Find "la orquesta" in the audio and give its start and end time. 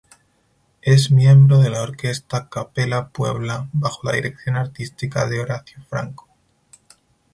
1.69-2.49